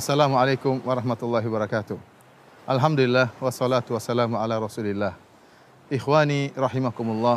[0.00, 2.00] Assalamualaikum warahmatullahi wabarakatuh.
[2.64, 5.12] Alhamdulillah wassalatu wassalamu ala Rasulillah.
[5.92, 7.36] Ikhwani rahimakumullah.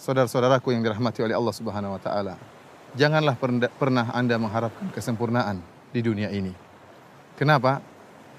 [0.00, 2.40] Saudara-saudaraku yang dirahmati oleh Allah Subhanahu wa taala.
[2.96, 3.36] Janganlah
[3.76, 5.60] pernah Anda mengharapkan kesempurnaan
[5.92, 6.56] di dunia ini.
[7.36, 7.84] Kenapa?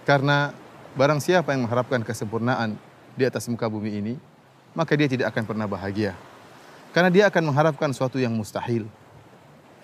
[0.01, 0.49] Karena
[0.97, 2.73] barang siapa yang mengharapkan kesempurnaan
[3.13, 4.13] di atas muka bumi ini,
[4.73, 6.17] maka dia tidak akan pernah bahagia.
[6.89, 8.89] Karena dia akan mengharapkan suatu yang mustahil.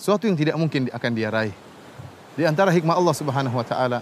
[0.02, 1.54] Suatu yang tidak mungkin akan dia raih
[2.36, 4.00] di antara hikmah Allah Subhanahu wa taala,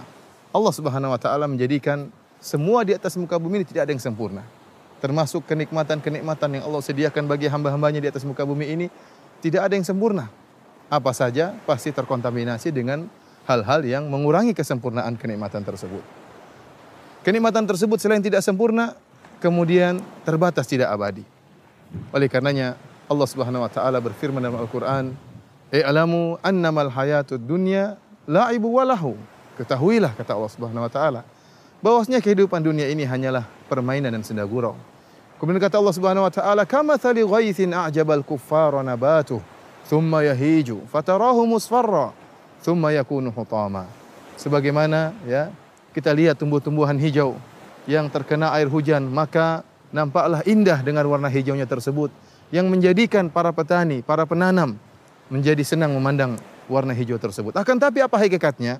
[0.50, 4.42] Allah Subhanahu wa taala menjadikan semua di atas muka bumi ini tidak ada yang sempurna.
[5.00, 8.86] Termasuk kenikmatan-kenikmatan yang Allah sediakan bagi hamba-hambanya di atas muka bumi ini
[9.40, 10.28] tidak ada yang sempurna.
[10.90, 13.08] Apa saja pasti terkontaminasi dengan
[13.48, 16.02] hal-hal yang mengurangi kesempurnaan kenikmatan tersebut.
[17.20, 18.96] Kenikmatan tersebut selain tidak sempurna,
[19.42, 21.24] kemudian terbatas tidak abadi.
[22.14, 22.78] Oleh karenanya
[23.10, 25.12] Allah Subhanahu wa taala berfirman dalam Al-Qur'an,
[25.74, 27.98] "I'lamu annamal hayatud dunya
[28.30, 29.18] la'ibu walahu.
[29.58, 31.20] Ketahuilah kata Allah Subhanahu wa taala
[31.82, 34.78] bahwasanya kehidupan dunia ini hanyalah permainan dan senda gurau.
[35.42, 39.42] Kemudian kata Allah Subhanahu wa taala, "Kama thali ghaithin a'jabal kuffara nabatuh,
[39.90, 42.14] thumma yahiju, fatarahu musfarra,
[42.62, 43.90] thumma yakunu hutama."
[44.38, 45.50] Sebagaimana ya,
[45.92, 47.36] kita lihat tumbuh-tumbuhan hijau
[47.84, 52.08] yang terkena air hujan, maka nampaklah indah dengan warna hijaunya tersebut
[52.54, 54.76] yang menjadikan para petani, para penanam
[55.28, 56.40] menjadi senang memandang
[56.70, 57.58] warna hijau tersebut.
[57.58, 58.78] Akan tapi apa hakikatnya?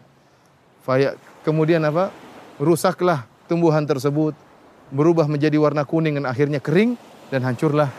[0.87, 2.14] Faya, kemudian apa?
[2.62, 4.38] Rusaklah tumbuhan tersebut,
[4.94, 6.94] berubah menjadi warna kuning dan akhirnya kering
[7.35, 7.90] dan hancurlah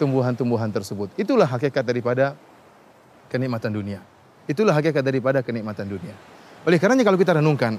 [0.00, 1.12] tumbuhan-tumbuhan tersebut.
[1.20, 2.32] Itulah hakikat daripada
[3.28, 4.00] kenikmatan dunia.
[4.48, 6.14] Itulah hakikat daripada kenikmatan dunia.
[6.64, 7.76] Oleh karenanya kalau kita renungkan,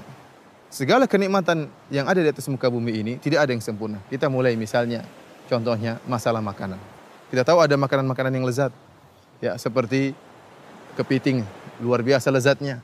[0.68, 3.98] segala kenikmatan yang ada di atas muka bumi ini tidak ada yang sempurna.
[4.12, 5.02] Kita mulai misalnya,
[5.48, 6.76] contohnya masalah makanan.
[7.32, 8.72] Kita tahu ada makanan-makanan yang lezat.
[9.38, 10.12] Ya, seperti
[10.98, 11.46] kepiting
[11.78, 12.82] luar biasa lezatnya.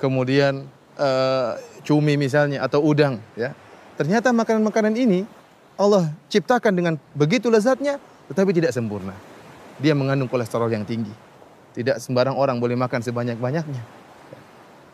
[0.00, 0.64] Kemudian
[0.96, 3.52] uh, cumi misalnya atau udang ya.
[4.00, 5.28] Ternyata makanan-makanan ini
[5.76, 8.00] Allah ciptakan dengan begitu lezatnya
[8.32, 9.12] tetapi tidak sempurna.
[9.76, 11.12] Dia mengandung kolesterol yang tinggi.
[11.76, 13.82] Tidak sembarang orang boleh makan sebanyak-banyaknya.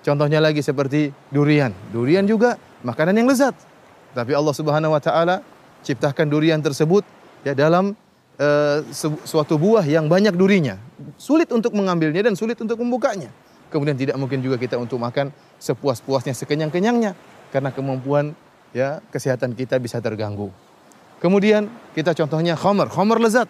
[0.02, 1.74] Contohnya lagi seperti durian.
[1.90, 3.54] Durian juga makanan yang lezat.
[4.14, 5.42] Tapi Allah Subhanahu wa taala
[5.82, 7.02] ciptakan durian tersebut
[7.42, 7.94] ya dalam
[8.40, 8.84] uh,
[9.24, 10.80] suatu buah yang banyak durinya.
[11.16, 13.32] Sulit untuk mengambilnya dan sulit untuk membukanya.
[13.68, 17.18] Kemudian tidak mungkin juga kita untuk makan sepuas-puasnya, sekenyang-kenyangnya
[17.50, 18.32] karena kemampuan
[18.70, 20.54] ya kesehatan kita bisa terganggu.
[21.18, 23.48] Kemudian kita contohnya khamar, khamar lezat.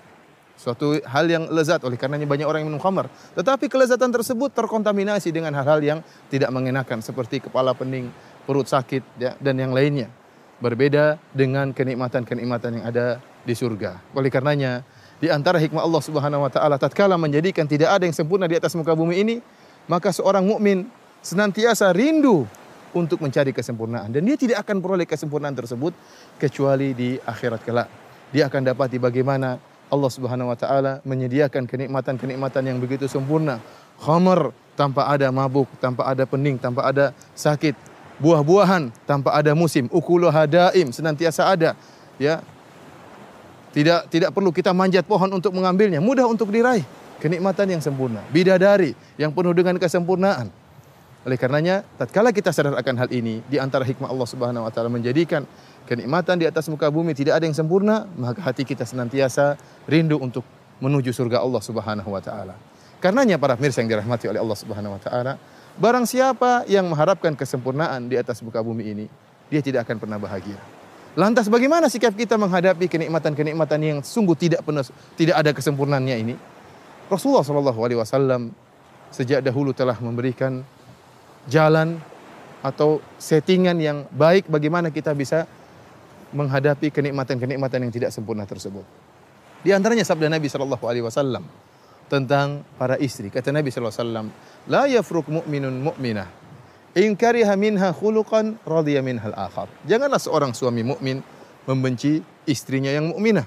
[0.57, 3.13] Suatu hal yang lezat oleh karenanya banyak orang yang minum khamar.
[3.37, 5.99] Tetapi kelezatan tersebut terkontaminasi dengan hal-hal yang
[6.33, 8.09] tidak mengenakan seperti kepala pening,
[8.49, 10.09] perut sakit ya, dan yang lainnya.
[10.57, 14.03] Berbeda dengan kenikmatan-kenikmatan yang ada di surga.
[14.13, 14.83] Oleh karenanya,
[15.23, 18.77] di antara hikmah Allah Subhanahu wa taala tatkala menjadikan tidak ada yang sempurna di atas
[18.77, 19.37] muka bumi ini,
[19.89, 20.91] maka seorang mukmin
[21.25, 22.45] senantiasa rindu
[22.93, 25.97] untuk mencari kesempurnaan dan dia tidak akan peroleh kesempurnaan tersebut
[26.37, 27.89] kecuali di akhirat kelak.
[28.35, 33.63] Dia akan dapati bagaimana Allah Subhanahu wa taala menyediakan kenikmatan-kenikmatan yang begitu sempurna.
[33.97, 37.73] Khamar tanpa ada mabuk, tanpa ada pening, tanpa ada sakit.
[38.17, 41.77] Buah-buahan tanpa ada musim, ukuluh hadaim senantiasa ada.
[42.17, 42.41] Ya,
[43.77, 46.81] tidak tidak perlu kita manjat pohon untuk mengambilnya, mudah untuk diraih.
[47.21, 50.49] Kenikmatan yang sempurna, bidadari yang penuh dengan kesempurnaan.
[51.25, 54.89] Oleh karenanya, tatkala kita sadar akan hal ini, di antara hikmah Allah Subhanahu wa taala
[54.89, 55.45] menjadikan
[55.89, 59.61] kenikmatan di atas muka bumi tidak ada yang sempurna, maka hati kita senantiasa
[59.91, 60.45] rindu untuk
[60.81, 62.57] menuju surga Allah Subhanahu wa taala.
[63.01, 65.33] Karenanya para pemirsa yang dirahmati oleh Allah Subhanahu wa taala,
[65.77, 69.07] barang siapa yang mengharapkan kesempurnaan di atas muka bumi ini,
[69.49, 70.76] dia tidak akan pernah bahagia.
[71.17, 74.85] Lantas bagaimana sikap kita menghadapi kenikmatan-kenikmatan yang sungguh tidak penuh,
[75.17, 76.35] tidak ada kesempurnaannya ini?
[77.09, 78.53] Rasulullah Shallallahu Alaihi Wasallam
[79.09, 80.61] sejak dahulu telah memberikan
[81.49, 81.97] jalan
[82.61, 85.49] atau settingan yang baik bagaimana kita bisa
[86.37, 88.85] menghadapi kenikmatan-kenikmatan yang tidak sempurna tersebut.
[89.65, 91.49] Di antaranya sabda Nabi Shallallahu Alaihi Wasallam
[92.13, 93.33] tentang para istri.
[93.33, 94.27] Kata Nabi Shallallahu Alaihi Wasallam,
[94.69, 96.29] "La yafruk mu'minun mu'minah,
[96.97, 101.21] in kariha minha khuluqan radiya minhal akhar." Janganlah seorang suami mukmin
[101.69, 103.45] membenci istrinya yang mukminah.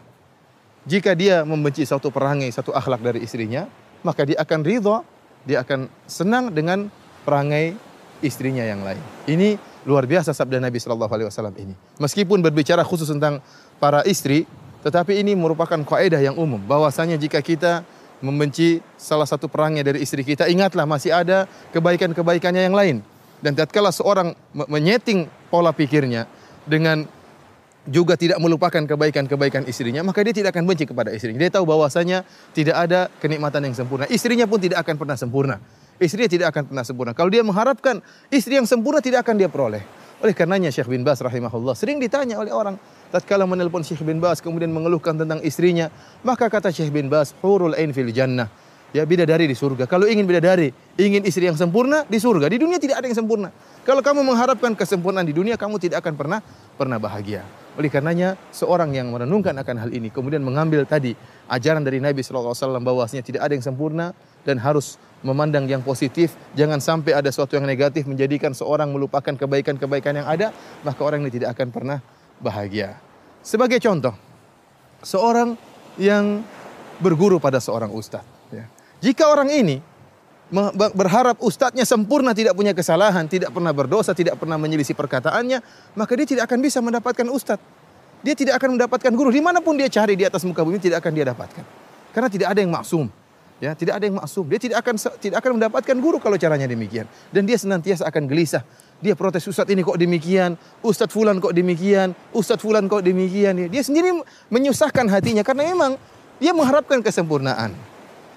[0.85, 3.67] Jika dia membenci satu perangai, satu akhlak dari istrinya,
[4.05, 5.03] maka dia akan ridho,
[5.43, 6.87] dia akan senang dengan
[7.27, 7.75] perangai
[8.23, 8.99] istrinya yang lain.
[9.27, 11.73] Ini luar biasa sabda Nabi Shallallahu Alaihi Wasallam ini.
[11.99, 13.39] Meskipun berbicara khusus tentang
[13.79, 14.43] para istri,
[14.83, 17.83] tetapi ini merupakan kaidah yang umum bahwasanya jika kita
[18.19, 22.97] membenci salah satu perangai dari istri kita, ingatlah masih ada kebaikan-kebaikannya yang lain.
[23.39, 24.35] Dan tatkala seorang
[24.67, 26.27] menyeting pola pikirnya
[26.67, 27.07] dengan
[27.87, 31.39] juga tidak melupakan kebaikan-kebaikan istrinya, maka dia tidak akan benci kepada istrinya.
[31.41, 34.05] Dia tahu bahwasanya tidak ada kenikmatan yang sempurna.
[34.11, 35.57] Istrinya pun tidak akan pernah sempurna
[35.99, 37.11] istrinya tidak akan pernah sempurna.
[37.11, 37.99] Kalau dia mengharapkan
[38.31, 39.83] istri yang sempurna tidak akan dia peroleh.
[40.19, 42.75] Oleh karenanya Syekh bin Bas rahimahullah sering ditanya oleh orang
[43.07, 45.91] tatkala menelpon Syekh bin Bas kemudian mengeluhkan tentang istrinya,
[46.23, 48.51] maka kata Syekh bin Bas, hurul ain fil jannah.
[48.89, 49.85] Ya bidadari di surga.
[49.85, 52.49] Kalau ingin bidadari, ingin istri yang sempurna di surga.
[52.49, 53.53] Di dunia tidak ada yang sempurna.
[53.85, 56.39] Kalau kamu mengharapkan kesempurnaan di dunia, kamu tidak akan pernah
[56.73, 57.45] pernah bahagia.
[57.77, 61.13] Oleh karenanya, seorang yang merenungkan akan hal ini, kemudian mengambil tadi
[61.47, 64.11] ajaran dari Nabi SAW bahwasanya tidak ada yang sempurna
[64.41, 70.23] dan harus memandang yang positif, jangan sampai ada sesuatu yang negatif menjadikan seorang melupakan kebaikan-kebaikan
[70.23, 70.49] yang ada,
[70.81, 71.97] maka orang ini tidak akan pernah
[72.39, 72.97] bahagia.
[73.43, 74.15] Sebagai contoh,
[75.03, 75.55] seorang
[75.99, 76.43] yang
[76.99, 78.27] berguru pada seorang ustadz.
[78.51, 78.65] Ya.
[78.99, 79.79] Jika orang ini
[80.95, 85.61] berharap ustadznya sempurna, tidak punya kesalahan, tidak pernah berdosa, tidak pernah menyelisih perkataannya,
[85.93, 87.63] maka dia tidak akan bisa mendapatkan ustadz.
[88.19, 89.31] Dia tidak akan mendapatkan guru.
[89.31, 91.63] Di mana pun dia cari di atas muka bumi, tidak akan dia dapatkan.
[92.11, 93.07] Karena tidak ada yang maksum.
[93.59, 94.43] Ya, tidak ada yang maksum.
[94.47, 97.07] Dia tidak akan tidak akan mendapatkan guru kalau caranya demikian.
[97.31, 98.63] Dan dia senantiasa akan gelisah.
[98.99, 103.71] Dia protes Ustadz ini kok demikian, Ustadz Fulan kok demikian, Ustadz Fulan kok demikian.
[103.71, 104.11] Dia sendiri
[104.51, 105.95] menyusahkan hatinya karena memang
[106.39, 107.71] dia mengharapkan kesempurnaan.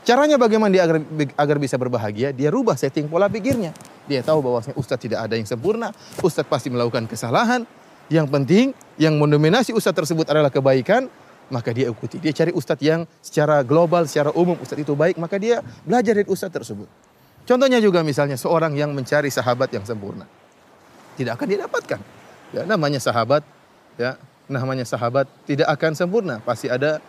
[0.02, 0.98] Caranya bagaimana dia agar,
[1.38, 2.34] agar bisa berbahagia?
[2.34, 3.70] Dia rubah setting pola pikirnya.
[4.10, 7.62] Dia tahu bahwa Ustadz tidak ada yang sempurna, Ustadz pasti melakukan kesalahan.
[8.10, 8.66] Yang penting,
[8.98, 11.06] yang mendominasi Ustadz tersebut adalah kebaikan,
[11.52, 12.16] maka dia ikuti.
[12.16, 16.24] Dia cari ustadz yang secara global, secara umum ustadz itu baik, maka dia belajar dari
[16.24, 16.88] ustadz tersebut.
[17.44, 20.24] Contohnya juga misalnya seorang yang mencari sahabat yang sempurna.
[21.20, 22.00] Tidak akan didapatkan.
[22.56, 23.44] Ya, namanya sahabat,
[24.00, 24.16] ya,
[24.48, 27.04] namanya sahabat tidak akan sempurna, pasti ada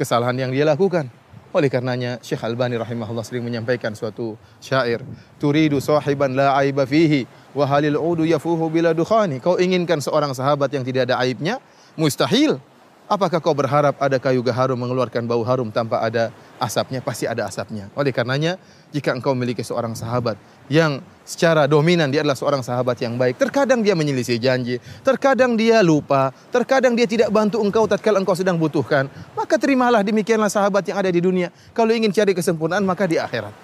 [0.00, 1.12] kesalahan yang dia lakukan.
[1.56, 5.00] Oleh karenanya Syekh Albani rahimahullah sering menyampaikan suatu syair,
[5.40, 7.24] "Turidu sahiban la aiba fihi
[7.56, 11.56] wa halil udu yafuhu bila dukhani." Kau inginkan seorang sahabat yang tidak ada aibnya?
[11.96, 12.60] Mustahil
[13.06, 16.98] Apakah kau berharap ada kayu gaharum mengeluarkan bau harum tanpa ada asapnya?
[16.98, 17.86] Pasti ada asapnya.
[17.94, 18.58] Oleh karenanya,
[18.90, 20.34] jika engkau memiliki seorang sahabat
[20.66, 25.86] yang secara dominan dia adalah seorang sahabat yang baik, terkadang dia menyelisih janji, terkadang dia
[25.86, 29.06] lupa, terkadang dia tidak bantu engkau tatkala engkau sedang butuhkan,
[29.38, 31.54] maka terimalah demikianlah sahabat yang ada di dunia.
[31.78, 33.54] Kalau ingin cari kesempurnaan maka di akhirat.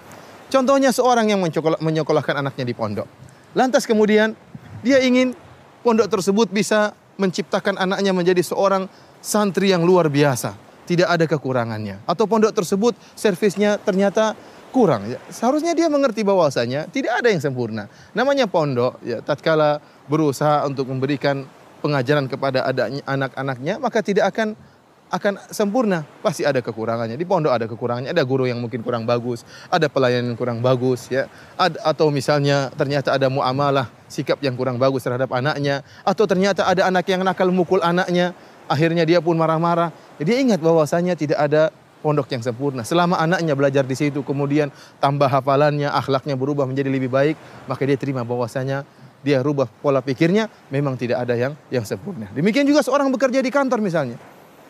[0.47, 1.43] Contohnya seorang yang
[1.83, 3.11] menyekolahkan anaknya di pondok.
[3.59, 4.39] Lantas kemudian
[4.87, 5.35] dia ingin
[5.83, 8.89] pondok tersebut bisa menciptakan anaknya menjadi seorang
[9.23, 12.03] santri yang luar biasa, tidak ada kekurangannya.
[12.03, 14.35] Atau pondok tersebut servisnya ternyata
[14.75, 15.07] kurang.
[15.07, 17.87] Ya, seharusnya dia mengerti bahwasanya tidak ada yang sempurna.
[18.11, 19.79] Namanya pondok, ya tatkala
[20.11, 21.47] berusaha untuk memberikan
[21.79, 22.67] pengajaran kepada
[23.07, 24.59] anak-anaknya, maka tidak akan
[25.13, 26.01] akan sempurna.
[26.25, 27.13] Pasti ada kekurangannya.
[27.13, 28.09] Di pondok ada kekurangannya.
[28.09, 31.29] Ada guru yang mungkin kurang bagus, ada pelayanan yang kurang bagus, ya.
[31.53, 36.89] Ad, atau misalnya ternyata ada muamalah sikap yang kurang bagus terhadap anaknya, atau ternyata ada
[36.89, 38.33] anak yang nakal mukul anaknya
[38.73, 39.93] akhirnya dia pun marah-marah.
[40.17, 41.69] Dia ingat bahwasanya tidak ada
[42.01, 42.81] pondok yang sempurna.
[42.81, 47.37] Selama anaknya belajar di situ, kemudian tambah hafalannya, akhlaknya berubah menjadi lebih baik,
[47.69, 48.81] maka dia terima bahwasanya
[49.23, 52.27] dia rubah pola pikirnya, memang tidak ada yang yang sempurna.
[52.35, 54.19] Demikian juga seorang bekerja di kantor misalnya.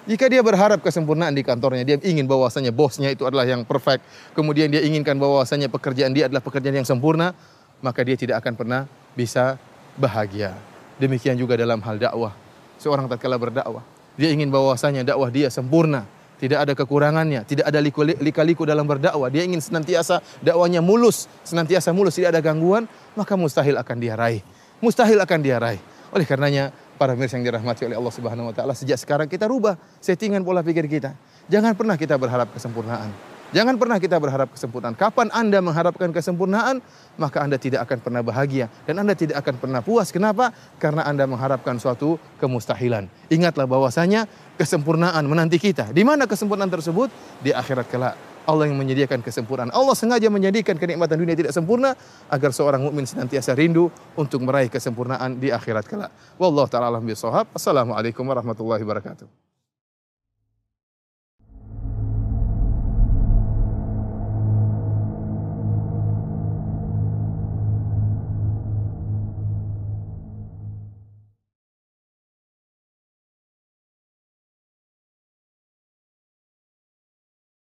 [0.03, 4.03] Jika dia berharap kesempurnaan di kantornya, dia ingin bahwasanya bosnya itu adalah yang perfect,
[4.35, 7.31] kemudian dia inginkan bahwasanya pekerjaan dia adalah pekerjaan yang sempurna,
[7.79, 8.81] maka dia tidak akan pernah
[9.15, 9.55] bisa
[9.95, 10.53] bahagia.
[10.99, 12.35] Demikian juga dalam hal dakwah
[12.77, 13.92] seorang tatkala berdakwah.
[14.13, 16.05] Dia ingin bahwasanya dakwah dia sempurna,
[16.37, 17.79] tidak ada kekurangannya, tidak ada
[18.19, 19.31] lika-liku dalam berdakwah.
[19.31, 22.85] Dia ingin senantiasa dakwahnya mulus, senantiasa mulus, tidak ada gangguan,
[23.17, 24.43] maka mustahil akan dia raih.
[24.83, 25.81] Mustahil akan dia raih.
[26.13, 29.79] Oleh karenanya, para mirsa yang dirahmati oleh Allah Subhanahu wa taala, sejak sekarang kita rubah
[29.97, 31.17] settingan pola pikir kita.
[31.49, 33.32] Jangan pernah kita berharap kesempurnaan.
[33.53, 34.97] Jangan pernah kita berharap kesempurnaan.
[34.97, 36.81] Kapan Anda mengharapkan kesempurnaan,
[37.21, 40.09] maka Anda tidak akan pernah bahagia dan Anda tidak akan pernah puas.
[40.09, 40.49] Kenapa?
[40.81, 43.05] Karena Anda mengharapkan suatu kemustahilan.
[43.29, 44.25] Ingatlah bahwasanya
[44.57, 45.93] kesempurnaan menanti kita.
[45.93, 47.13] Di mana kesempurnaan tersebut?
[47.45, 48.17] Di akhirat kelak.
[48.43, 49.69] Allah yang menyediakan kesempurnaan.
[49.69, 51.93] Allah sengaja menjadikan kenikmatan dunia tidak sempurna
[52.27, 53.87] agar seorang mukmin senantiasa rindu
[54.17, 56.09] untuk meraih kesempurnaan di akhirat kelak.
[56.41, 57.05] Wallahu taala alam.
[57.05, 59.52] Assalamualaikum warahmatullahi wabarakatuh.